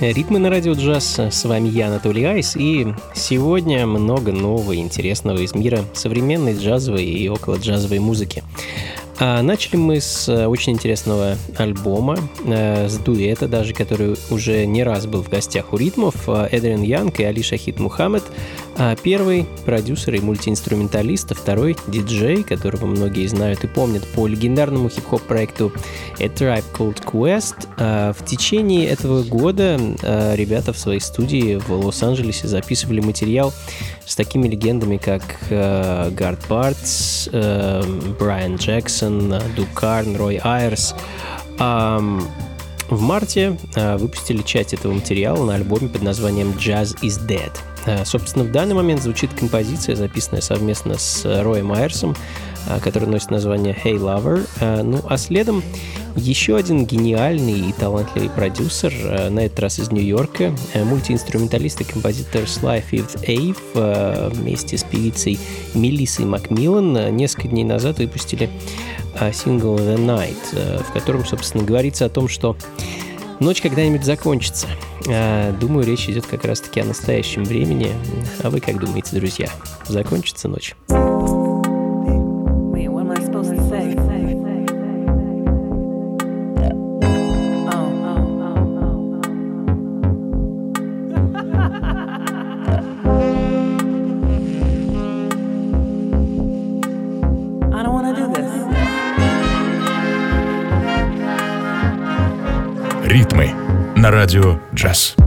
[0.00, 1.18] Ритмы на радио джаз.
[1.18, 7.04] С вами я, Анатолий Айс, и сегодня много нового и интересного из мира современной джазовой
[7.04, 8.44] и около джазовой музыки.
[9.18, 14.82] А начали мы с э, очень интересного альбома, э, с дуэта даже, который уже не
[14.82, 18.24] раз был в гостях у ритмов, э, Эдриан Янг и Али Шахид Мухаммед.
[18.78, 24.90] А первый– продюсер и мультиинструменталист, а второй– диджей, которого многие знают и помнят по легендарному
[24.90, 25.72] хип-хоп проекту
[26.18, 27.68] A Tribe Called Quest.
[27.78, 29.78] А в течение этого года
[30.34, 33.54] ребята в своей студии в Лос-Анджелесе записывали материал
[34.04, 40.94] с такими легендами, как Гард Бартс, Брайан Джексон, Дукарн, Рой Айрс.
[41.58, 47.52] В марте выпустили часть этого материала на альбоме под названием Jazz is Dead–
[48.04, 52.16] собственно, в данный момент звучит композиция, записанная совместно с Роем Майерсом,
[52.68, 54.48] э, которая носит название «Hey Lover».
[54.60, 55.62] Э, ну, а следом
[56.16, 62.82] еще один гениальный и талантливый продюсер, на этот раз из Нью-Йорка, мультиинструменталист и композитор Sly
[62.90, 65.38] Fifth Ave вместе с певицей
[65.74, 68.48] Мелиссой Макмиллан несколько дней назад выпустили
[69.34, 72.56] сингл «The Night», в котором, собственно, говорится о том, что
[73.40, 74.66] Ночь когда-нибудь закончится.
[75.08, 77.92] А, думаю, речь идет как раз-таки о настоящем времени.
[78.42, 79.48] А вы как думаете, друзья?
[79.86, 80.74] Закончится ночь?
[104.26, 105.25] Радио «Джаз».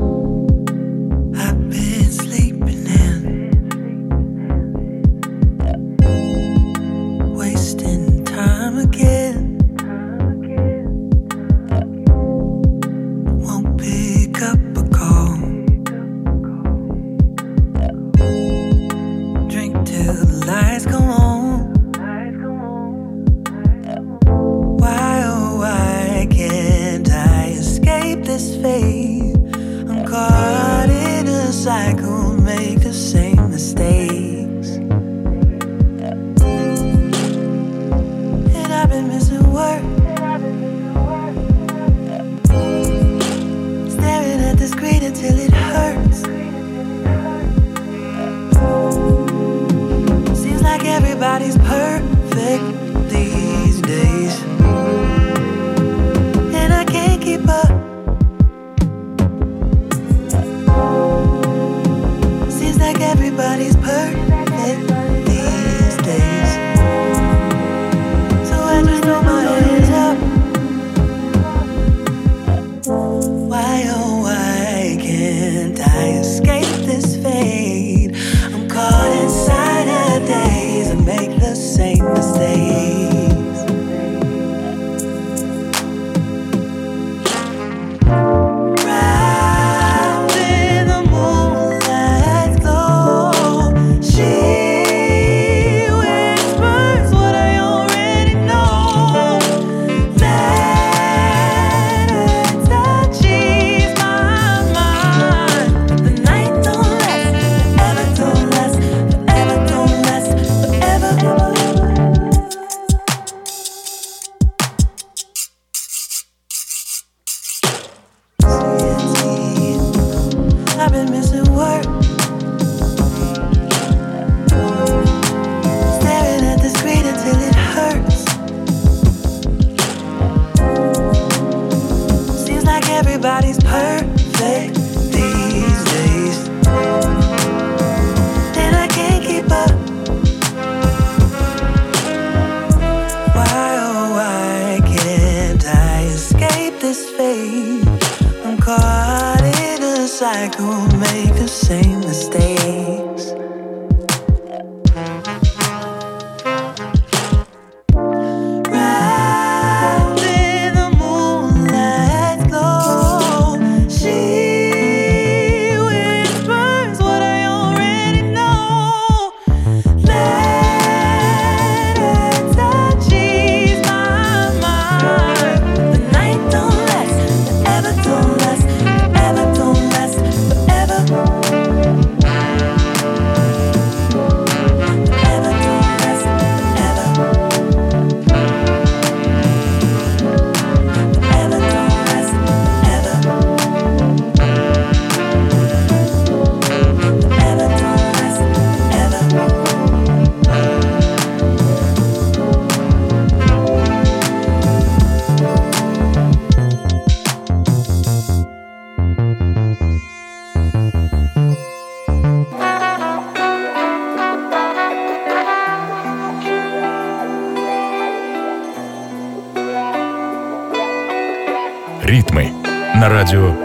[223.30, 223.59] rádio.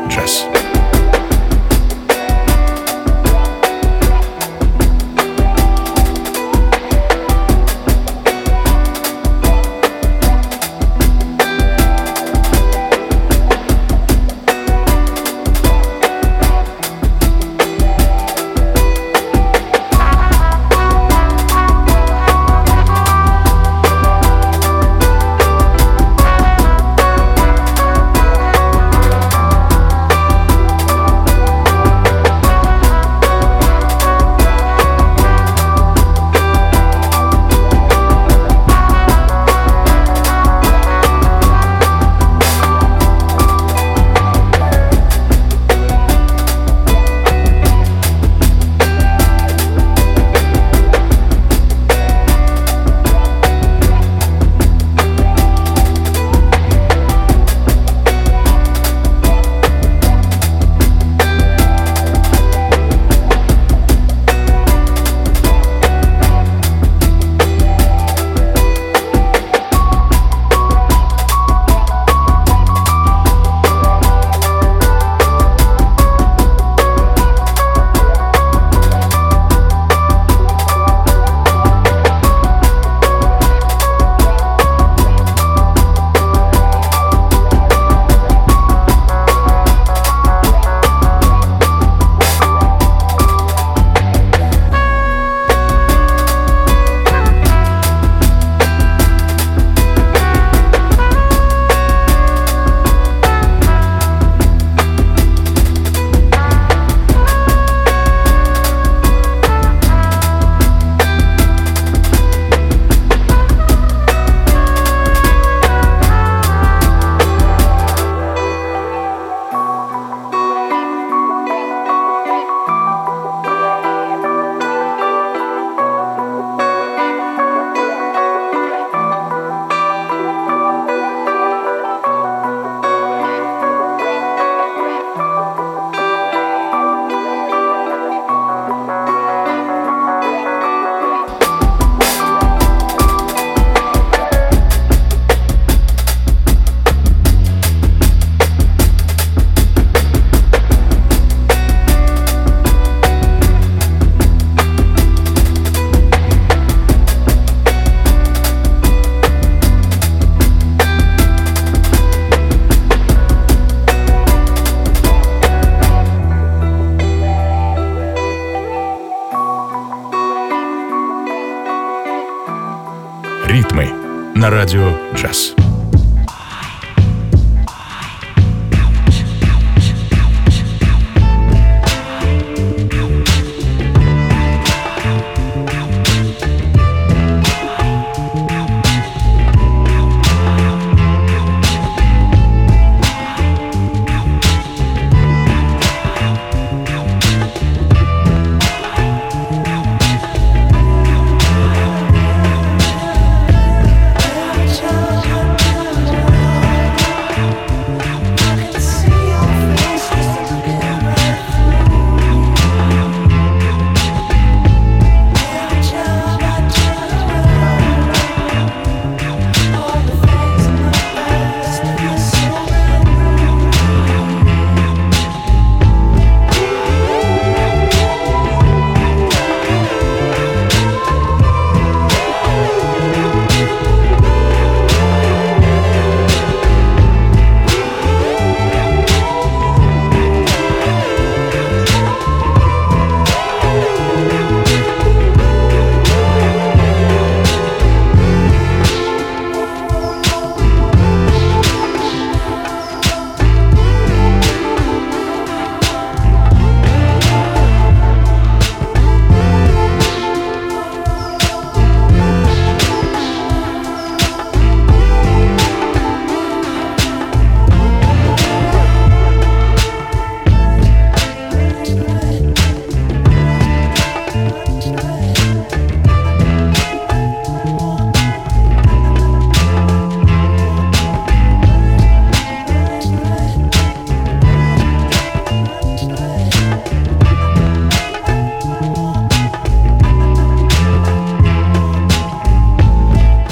[174.64, 175.03] 아주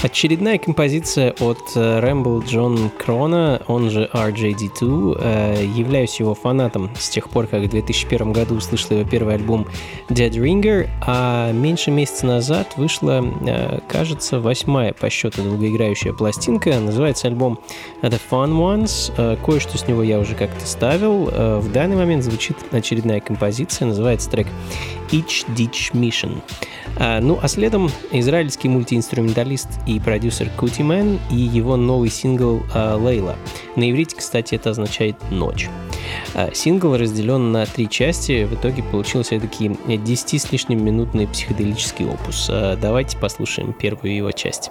[0.02, 5.18] Очередная композиция от Рэмбл Джон Крона, он же RJD2.
[5.20, 9.64] Э, являюсь его фанатом с тех пор, как в 2001 году услышал его первый альбом
[10.08, 16.80] Dead Ringer, а меньше месяца назад вышла, э, кажется, восьмая по счету долгоиграющая пластинка.
[16.80, 17.60] Называется альбом
[18.02, 19.12] The Fun Ones.
[19.16, 21.26] Э, кое-что с него я уже как-то ставил.
[21.60, 24.48] В данный момент звучит очередная композиция, называется трек
[25.12, 26.40] Each Ditch Mission.
[26.98, 29.68] Ну, а следом израильский мультиинструменталист
[30.00, 33.36] продюсер Kutiman и его новый сингл «Лейла».
[33.76, 35.68] На иврите, кстати, это означает «ночь».
[36.52, 42.48] Сингл разделен на три части, в итоге получился такой 10 с лишним минутный психоделический опус.
[42.48, 44.70] Давайте послушаем первую его часть.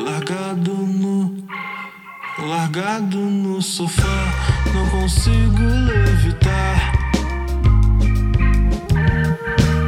[0.00, 1.44] Largado no.
[2.38, 4.32] Largado no sofá,
[4.72, 6.92] não consigo levitar.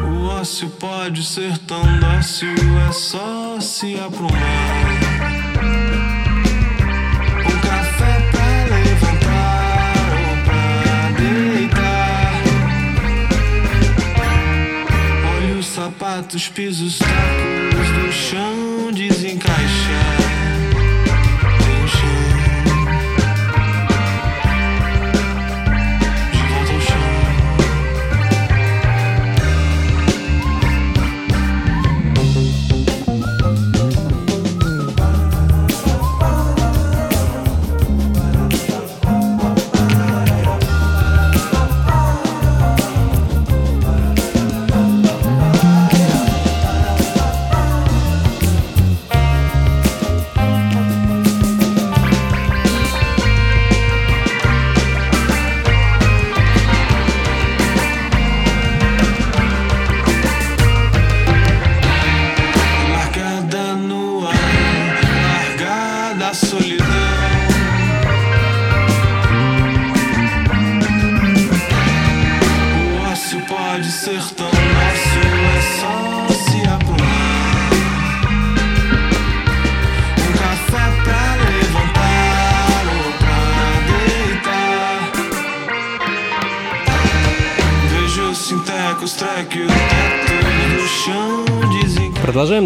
[0.04, 2.54] O ócio pode ser tão dócil,
[2.88, 5.11] é só se aprumar.
[16.12, 20.41] Sapatos, pisos, tacos do chão desencaixar.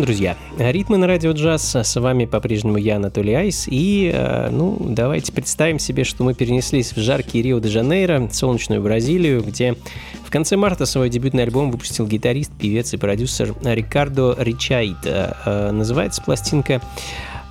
[0.06, 0.36] Друзья.
[0.56, 1.74] Ритмы на радио джаз.
[1.74, 3.66] С вами по-прежнему я, Анатолий Айс.
[3.68, 9.74] И, э, ну, давайте представим себе, что мы перенеслись в жаркий Рио-де-Жанейро, солнечную Бразилию, где
[10.24, 15.36] в конце марта свой дебютный альбом выпустил гитарист, певец и продюсер Рикардо Ричайта.
[15.44, 16.80] Э, Называется пластинка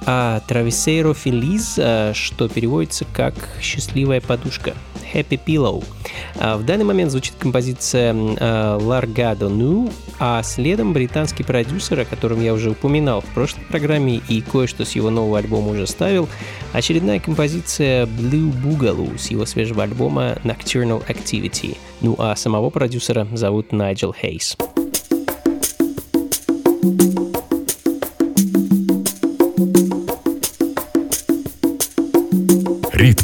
[0.06, 4.74] а Travesseiro Feliz, а, что переводится как «счастливая подушка»
[5.14, 5.84] Happy Pillow.
[6.38, 12.42] А, В данный момент звучит композиция а, Largado Nu, а следом британский продюсер, о котором
[12.42, 16.28] я уже упоминал в прошлой программе и кое-что с его нового альбома уже ставил,
[16.74, 21.78] очередная композиция Blue Boogaloo с его свежего альбома Nocturnal Activity.
[22.02, 24.58] Ну а самого продюсера зовут Найджел Хейс.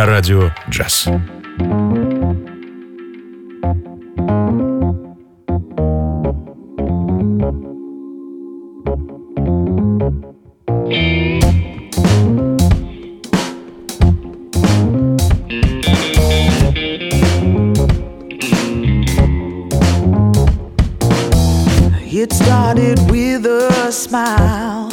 [0.00, 1.08] на радио джаз.
[22.18, 24.88] It started with a smile.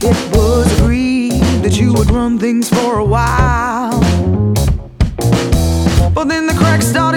[0.00, 3.71] It was agreed that you would run things for a while.
[6.23, 7.12] But then the cracks started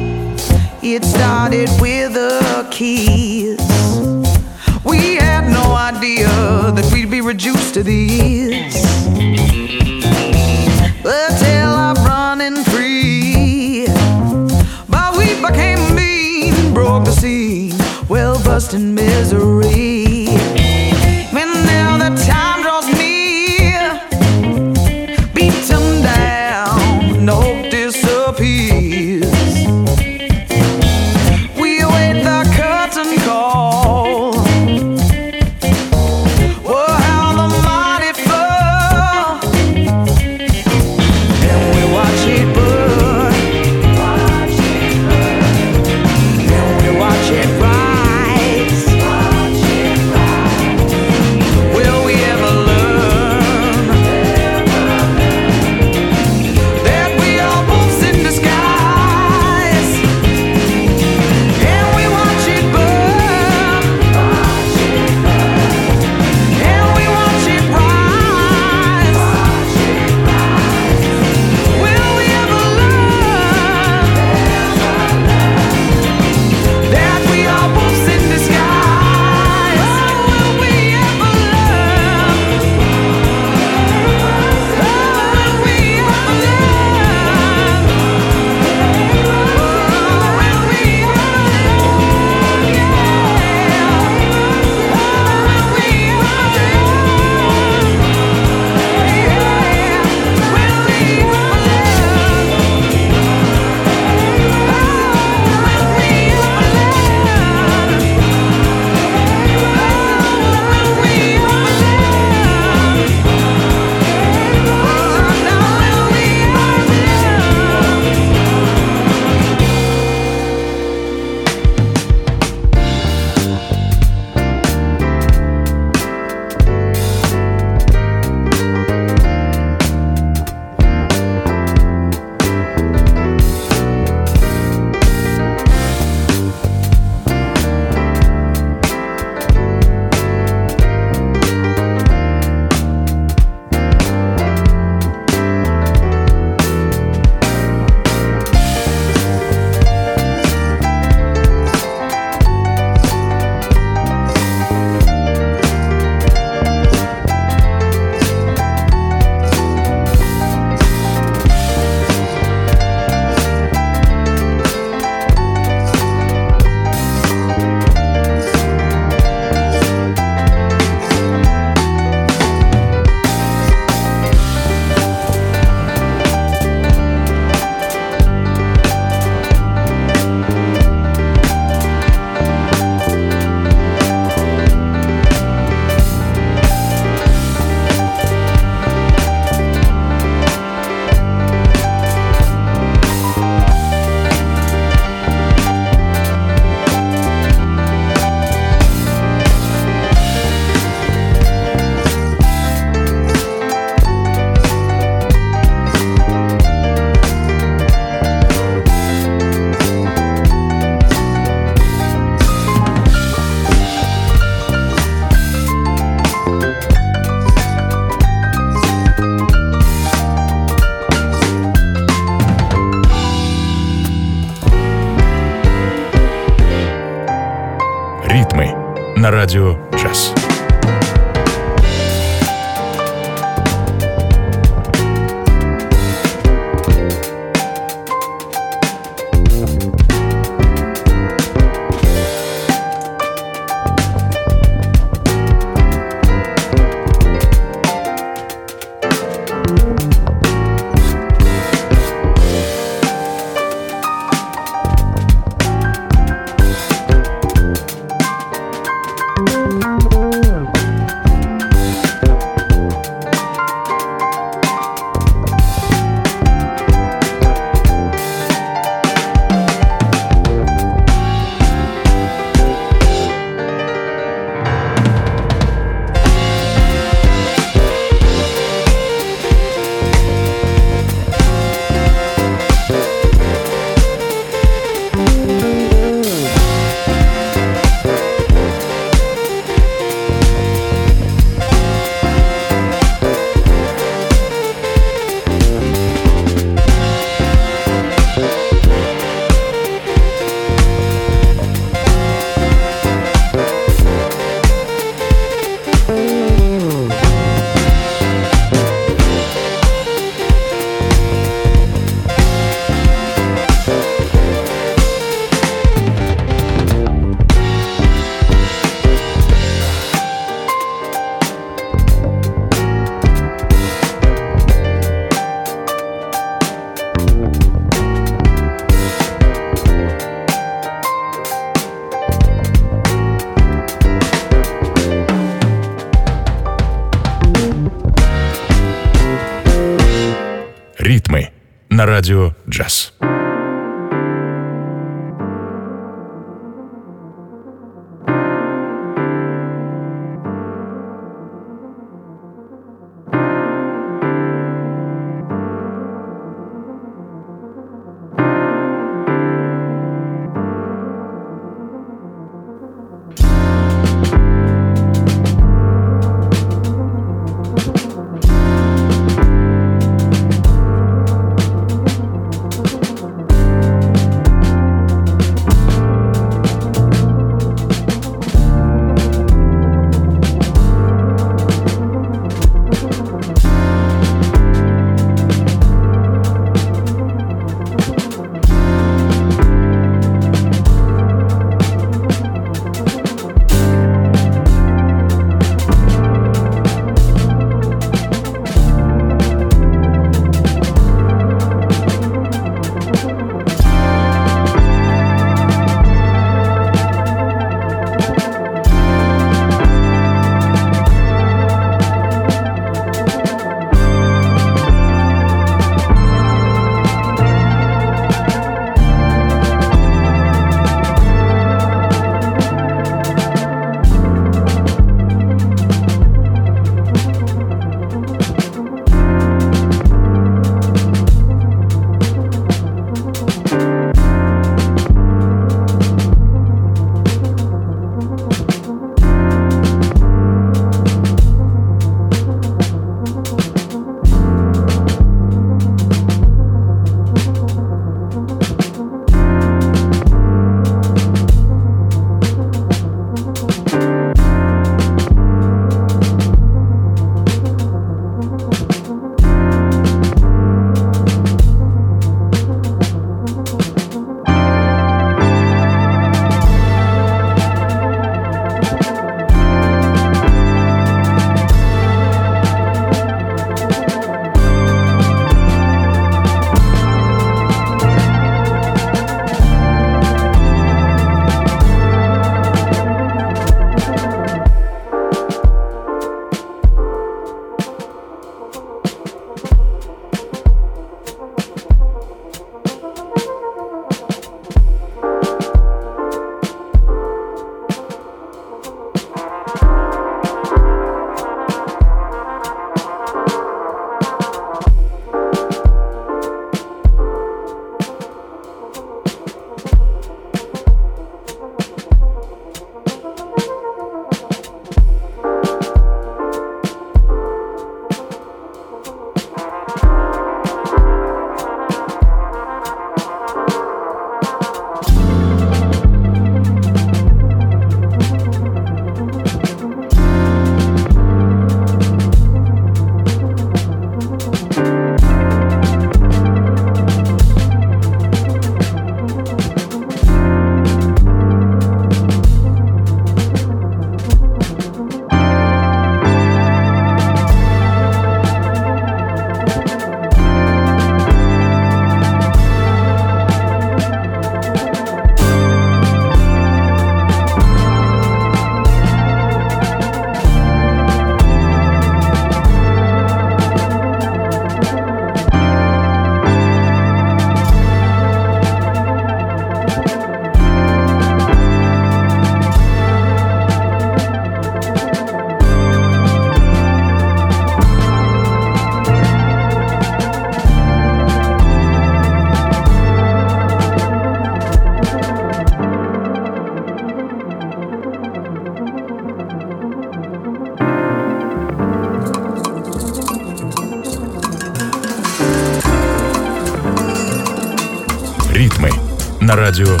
[599.71, 600.00] на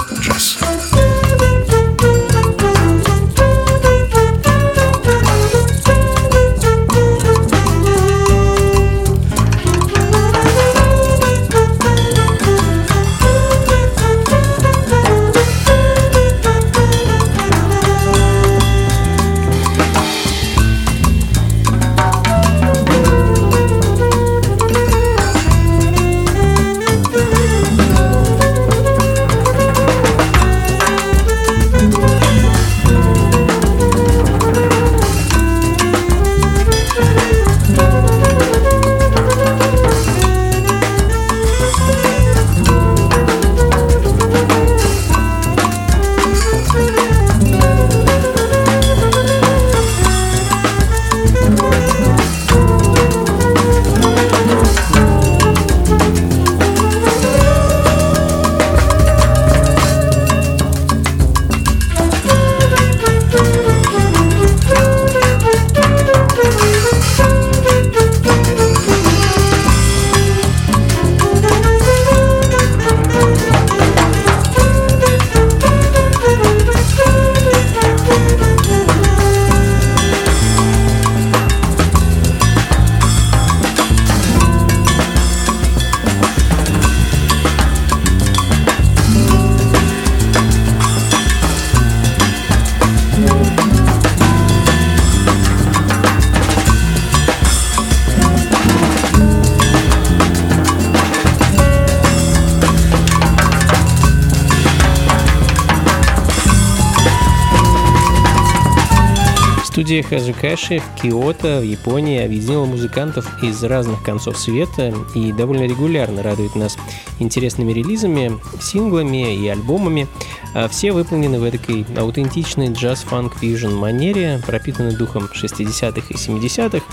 [110.11, 116.53] Хазукаши в Киото, в Японии, объединила музыкантов из разных концов света и довольно регулярно радует
[116.53, 116.77] нас
[117.19, 120.09] интересными релизами, синглами и альбомами.
[120.53, 126.83] А все выполнены в этой аутентичной джаз-фанк-фьюжн манере, пропитанной духом 60-х и 70-х.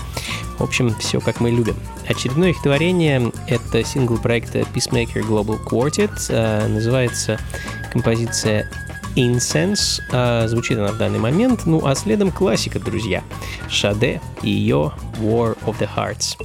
[0.57, 1.75] В общем, все как мы любим.
[2.07, 6.11] Очередное их творение— это сингл проекта Peacemaker Global Quartet.
[6.29, 7.37] А, называется
[7.91, 8.69] композиция
[9.15, 10.01] Incense.
[10.11, 11.65] А, звучит она в данный момент.
[11.65, 13.23] Ну а следом классика, друзья.
[13.69, 16.37] Шаде и ее War of the Hearts.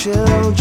[0.00, 0.59] Children.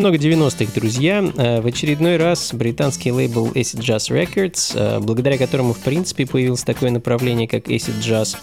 [0.00, 1.22] Немного 90-х, друзья.
[1.36, 6.62] Э, в очередной раз британский лейбл Acid Jazz Records, э, благодаря которому, в принципе, появилось
[6.62, 8.34] такое направление, как Acid Jazz.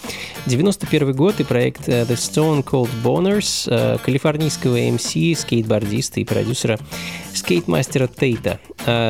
[0.46, 6.78] 91 год и проект э, The Stone Cold Boners, калифорнийского MC, скейтбордиста и продюсера
[7.34, 8.60] скейтмастера Тейта.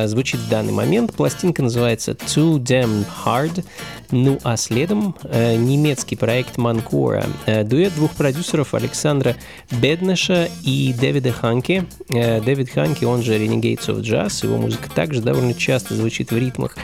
[0.05, 1.13] Звучит в данный момент.
[1.13, 3.63] Пластинка называется Too Damn Hard.
[4.11, 7.25] Ну а следом немецкий проект Манкора.
[7.45, 9.35] Дуэт двух продюсеров Александра
[9.71, 11.85] Беднеша и Дэвида Ханки.
[12.09, 16.75] Дэвид Ханки, он же Renegades of Jazz, его музыка также довольно часто звучит в ритмах.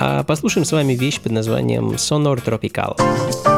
[0.00, 3.51] А послушаем с вами вещь под названием Sonor Tropical.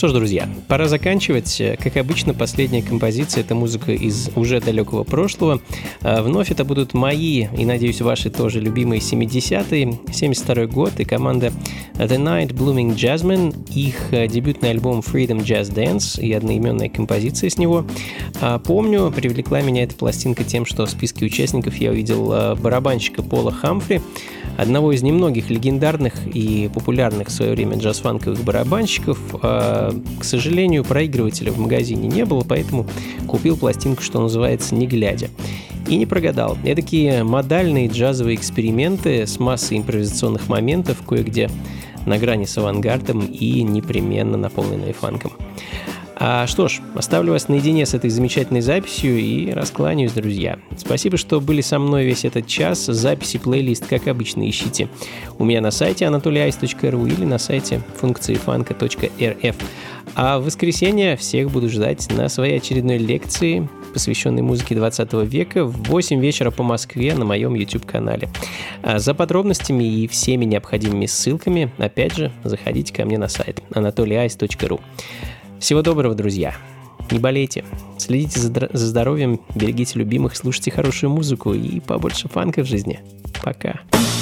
[0.00, 1.60] Что ж, друзья, пора заканчивать.
[1.78, 5.60] Как обычно, последняя композиция— это музыка из уже далекого прошлого.
[6.00, 11.52] А, вновь это будут мои и, надеюсь, ваши тоже любимые 70-е, 72 год и команда
[11.96, 17.58] The Night Blooming Jasmine, их э, дебютный альбом Freedom Jazz Dance и одноименная композиция с
[17.58, 17.84] него.
[18.40, 23.52] А, помню, привлекла меня эта пластинка тем, что в списке участников я увидел барабанщика Пола
[23.52, 24.00] Хамфри,
[24.60, 29.18] одного из немногих легендарных и популярных в свое время джаз-фанковых барабанщиков.
[29.42, 32.86] А, к сожалению, проигрывателя в магазине не было, поэтому
[33.26, 35.28] купил пластинку, что называется, не глядя.
[35.88, 36.58] И не прогадал.
[36.62, 41.50] Это такие модальные джазовые эксперименты с массой импровизационных моментов, кое-где
[42.06, 45.32] на грани с авангардом и непременно наполненные фанком.
[46.22, 50.58] А что ж, оставлю вас наедине с этой замечательной записью и раскланяюсь, друзья.
[50.76, 52.84] Спасибо, что были со мной весь этот час.
[52.84, 54.88] Записи, плейлист, как обычно, ищите
[55.38, 59.56] у меня на сайте anatolyice.ru или на сайте функции фанка.рф.
[60.14, 65.88] А в воскресенье всех буду ждать на своей очередной лекции посвященный музыке 20 века, в
[65.88, 68.28] 8 вечера по Москве на моем YouTube-канале.
[68.82, 74.80] А за подробностями и всеми необходимыми ссылками, опять же, заходите ко мне на сайт anatolyice.ru.
[75.60, 76.54] Всего доброго, друзья!
[77.10, 77.64] Не болейте,
[77.98, 83.00] следите за, за здоровьем, берегите любимых, слушайте хорошую музыку и побольше фанка в жизни.
[83.42, 83.80] Пока.
[83.92, 84.19] Пока.